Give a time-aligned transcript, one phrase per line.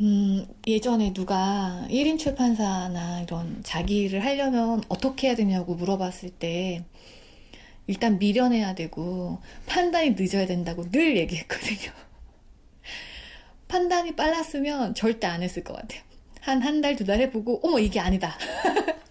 [0.00, 6.84] 음, 예전에 누가 1인 출판사나 이런 자기를 하려면 어떻게 해야 되냐고 물어봤을 때
[7.86, 11.92] 일단 미련해야 되고 판단이 늦어야 된다고 늘 얘기했거든요.
[13.68, 16.02] 판단이 빨랐으면 절대 안 했을 것 같아요.
[16.40, 18.36] 한 한 달, 두 달 해보고, 어머, 이게 아니다.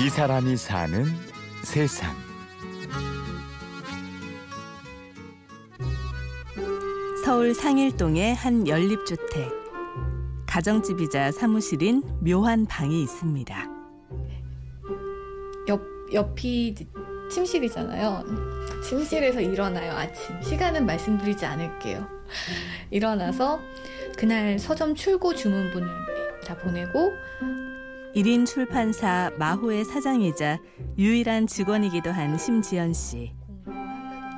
[0.00, 1.04] 이 사람이 사는
[1.62, 2.12] 세상.
[7.24, 9.52] 서울 상일동의 한 연립주택.
[10.46, 13.68] 가정집이자 사무실인 묘한 방이 있습니다.
[15.68, 15.80] 옆,
[16.12, 16.74] 옆이
[17.30, 18.24] 침실이잖아요.
[18.82, 20.42] 침실에서 일어나요, 아침.
[20.42, 22.04] 시간은 말씀드리지 않을게요.
[22.90, 23.60] 일어나서
[24.18, 25.88] 그날 서점 출고 주문분을
[26.44, 27.12] 다 보내고
[28.14, 30.60] 1인 출판사 마호의 사장이자
[30.96, 33.32] 유일한 직원이기도 한 심지연 씨.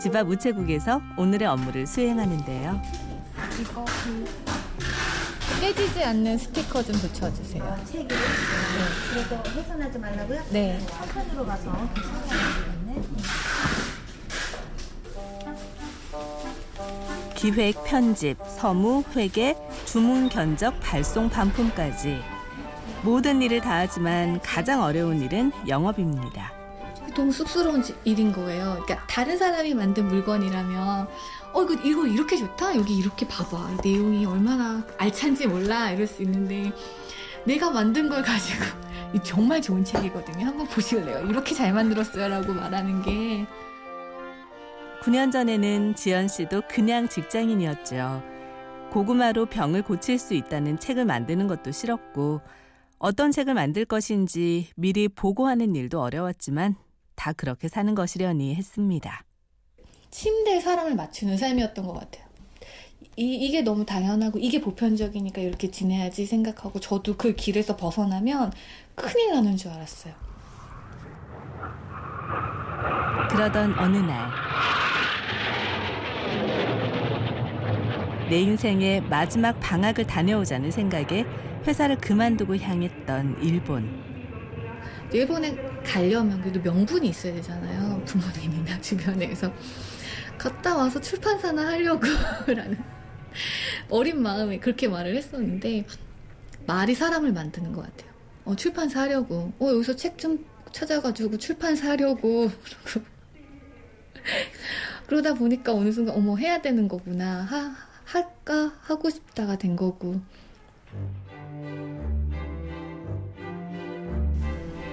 [0.01, 2.81] 집 앞 우체국에서 오늘의 업무를 수행하는데요.
[3.61, 4.25] 이거 그
[5.61, 7.77] 깨지지 않는 스티커 좀 붙여주세요.
[7.85, 8.15] 책을 네.
[9.11, 10.43] 그래도 훼손하지 말라고요?
[10.51, 10.81] 네.
[10.93, 11.89] 한편으로 가서.
[17.35, 22.36] 기획, 편집, 서무, 회계, 주문 견적, 발송, 반품까지
[23.07, 26.51] 모든 일을 다 하지만 가장 어려운 일은 영업입니다.
[27.15, 28.81] 너무 쑥스러운 지- 일인 거예요.
[28.85, 31.07] 그러니까 다른 사람이 만든 물건이라면
[31.53, 36.21] 어 이거 이거 이렇게 좋다 여기 이렇게 봐봐 이 내용이 얼마나 알찬지 몰라 이럴 수
[36.25, 36.73] 있는데
[37.45, 38.65] 내가 만든 걸 가지고
[39.15, 40.45] 이 정말 좋은 책이거든요.
[40.45, 41.27] 한번 보실래요?
[41.29, 43.47] 이렇게 잘 만들었어요라고 말하는 게
[45.05, 48.21] 9년 전에는 지연 씨도 그냥 직장인이었죠.
[48.91, 52.41] 고구마로 병을 고칠 수 있다는 책을 만드는 것도 싫었고
[52.99, 56.77] 어떤 책을 만들 것인지 미리 보고하는 일도 어려웠지만
[57.15, 59.25] 다 그렇게 사는 것이려니 했습니다.
[60.11, 62.25] 침대에 사람을 맞추는 삶이었던 것 같아요.
[63.17, 68.53] 이, 이게 너무 당연하고 이게 보편적이니까 이렇게 지내야지 생각하고 저도 그 길에서 벗어나면
[68.95, 70.15] 큰일 나는 줄 알았어요.
[73.31, 74.31] 그러던 어느 날
[78.29, 81.25] 내 인생의 마지막 방학을 다녀오자는 생각에
[81.67, 84.05] 회사를 그만두고 향했던 일본.
[85.13, 88.03] 일본에 가려면 그래도 명분이 있어야 되잖아요.
[88.05, 89.53] 부모님이나 주변에서.
[90.39, 92.03] 갔다 와서 출판사나 하려고
[92.53, 92.79] 라는
[93.89, 95.87] 어린 마음에 그렇게 말을 했었는데
[96.67, 98.11] 말이 사람을 만드는 것 같아요.
[98.45, 99.53] 어, 출판사 하려고.
[99.59, 102.51] 어, 여기서 책 좀 찾아가지고 출판사 하려고.
[102.85, 103.07] 그러고.
[105.07, 107.43] 그러다 보니까 어느 순간 어머 해야 되는 거구나.
[107.43, 107.75] 하,
[108.07, 110.21] 할까 하고 싶다가 된 거고.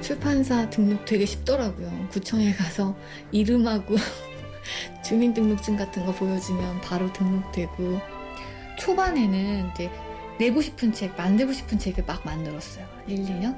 [0.02, 2.10] 출판사 등록 되게 쉽더라고요.
[2.12, 2.98] 구청에 가서
[3.32, 3.96] 이름하고
[5.06, 8.02] 주민등록증 같은 거 보여주면 바로 등록되고
[8.80, 9.90] 초반에는 이제
[10.40, 12.86] 내고 싶은 책, 만들고 싶은 책을 막 만들었어요.
[13.08, 13.56] 1, 2년?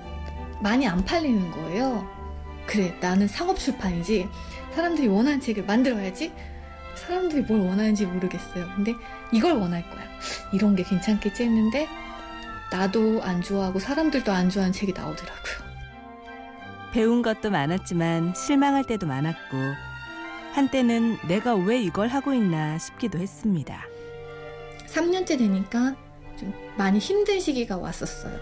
[0.61, 2.07] 많이 안 팔리는 거예요.
[2.67, 4.27] 그래, 나는 상업 출판이지.
[4.73, 6.33] 사람들이 원하는 책을 만들어야지.
[6.95, 8.67] 사람들이 뭘 원하는지 모르겠어요.
[8.75, 8.93] 근데
[9.31, 10.03] 이걸 원할 거야.
[10.51, 11.87] 이런 게 괜찮겠지 했는데
[12.71, 15.65] 나도 안 좋아하고 사람들도 안 좋아하는 책이 나오더라고요.
[16.91, 19.57] 배운 것도 많았지만 실망할 때도 많았고
[20.53, 23.83] 한때는 내가 왜 이걸 하고 있나 싶기도 했습니다.
[24.87, 25.95] 3년째 되니까
[26.39, 28.39] 좀 많이 힘든 시기가 왔었어요.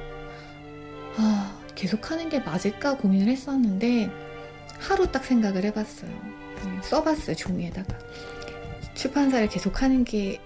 [1.18, 4.12] 아, 계속 하는 게 맞을까 고민을 했었는데
[4.80, 6.12] 하루 딱 생각을 해봤어요.
[6.60, 7.98] 그냥 써봤어요, 종이에다가.
[9.04, 10.40] 출판사를 계속 하는 게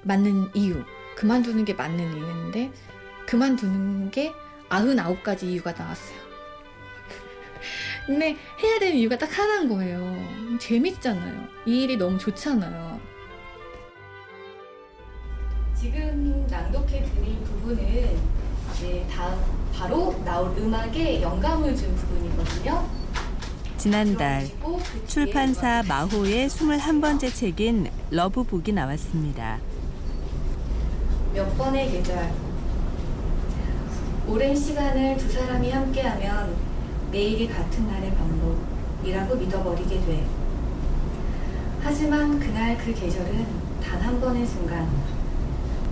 [0.00, 0.82] 맞는 이유,
[1.14, 2.72] 그만두는 게 맞는 이유인데
[3.26, 4.32] 그만두는 게
[4.70, 6.18] 99가지 이유가 나왔어요.
[8.06, 10.00] 근데 해야 되는 이유가 딱 하나인 거예요.
[10.58, 11.48] 재밌잖아요.
[11.66, 12.98] 이 일이 너무 좋잖아요.
[15.74, 18.18] 지금 낭독해 드릴 부분은
[18.80, 19.38] 네, 다음
[19.74, 22.99] 바로 나올 음악에 영감을 준 부분이거든요.
[23.80, 24.46] 지난달
[25.06, 29.58] 출판사 마호의 21번째 책인 러브북이 나왔습니다.
[31.32, 32.30] 몇 번의 계절
[34.28, 36.54] 오랜 시간을 두 사람이 함께하면
[37.10, 40.26] 매일이 같은 날의 반복이라고 믿어버리게 돼.
[41.82, 43.46] 하지만 그날 그 계절은
[43.82, 44.86] 단 한 번의 순간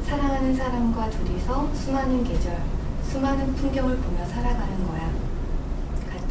[0.05, 2.59] 사랑하는 사람과 둘이서 수많은 계절,
[3.11, 5.28] 수많은 풍경을 보며 살아가는 거야.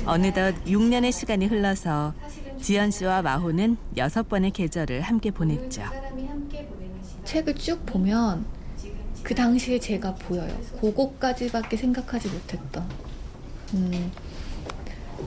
[0.08, 1.38] 어느덧 같은 6년의 시간.
[1.38, 2.14] 시간이 흘러서
[2.62, 5.84] 지연 씨와 마호는 여섯 번의 계절을 함께 보냈죠.
[7.26, 8.46] 책을 쭉 보면
[9.24, 10.58] 그 당시에 제가 보여요.
[10.80, 12.90] 그거까지밖에 생각하지 못했던.
[13.74, 14.12] 음,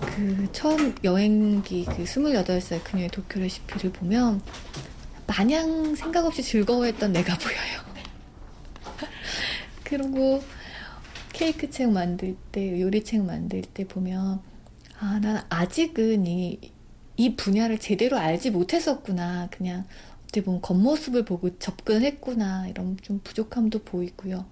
[0.01, 4.41] 그 처음 여행기 그 28살 그녀의 도쿄 레시피를 보면
[5.27, 7.81] 마냥 생각 없이 즐거워했던 내가 보여요.
[9.85, 10.43] 그리고
[11.33, 14.50] 케이크 책 만들 때, 요리 책 만들 때 보면
[15.03, 16.61] 아, 난 아직은 이,
[17.17, 19.49] 이 분야를 제대로 알지 못했었구나.
[19.51, 19.87] 그냥
[20.25, 22.69] 어떻게 보면 겉모습을 보고 접근을 했구나.
[22.69, 24.45] 이런 좀 부족함도 보이고요.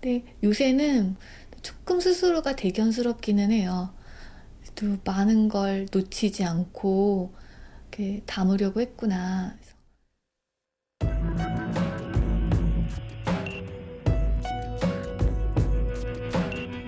[0.00, 1.14] 근데 요새는
[1.62, 3.94] 조금 스스로가 대견스럽기는 해요.
[4.74, 7.32] 또 많은 걸 놓치지 않고
[7.92, 9.56] 이렇게 담으려고 했구나.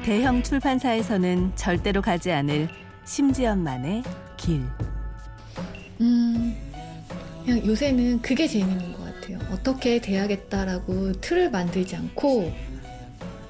[0.04, 4.02] 대형 출판사에서는 절대로 가지 않을 심지연만의
[4.36, 4.62] 길.
[6.02, 6.54] 음,
[7.42, 9.38] 그냥 요새는 그게 재밌는 것 같아요.
[9.50, 12.52] 어떻게 돼야겠다라고 틀을 만들지 않고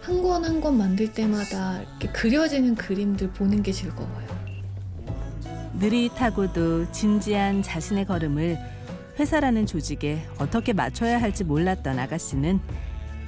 [0.01, 4.29] 한 권 한 권 만들 때마다 이렇게 그려지는 그림들 보는 게 즐거워요.
[5.81, 8.57] 느릿하고도 진지한 자신의 걸음을
[9.19, 12.61] 회사라는 조직에 어떻게 맞춰야 할지 몰랐던 아가씨는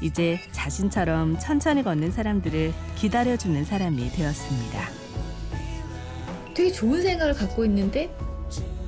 [0.00, 4.99] 이제 자신처럼 천천히 걷는 사람들을 기다려주는 사람이 되었습니다.
[6.60, 8.14] 되게 좋은 생각을 갖고 있는데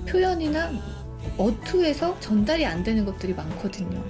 [0.07, 0.71] 표현이나
[1.39, 4.05] 어투에서 전달이 안 되는 것들이 많거든요.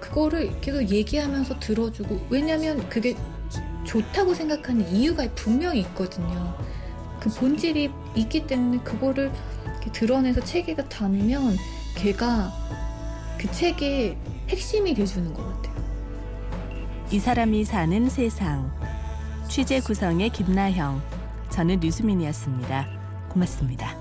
[0.00, 3.14] 그거를 계속 얘기하면서 들어주고 왜냐면 그게
[3.84, 6.56] 좋다고 생각하는 이유가 분명히 있거든요.
[7.20, 9.30] 그 본질이 있기 때문에 그거를
[9.92, 11.58] 드러내서 책에다 담으면
[11.94, 12.50] 걔가
[13.38, 14.16] 그 책의
[14.48, 15.84] 핵심이 돼주는 것 같아요.
[17.10, 18.72] 이 사람이 사는 세상.
[19.46, 21.19] 취재 구성의 김나형.
[21.50, 22.86] 저는 류수민이었습니다.
[23.28, 23.99] 고맙습니다.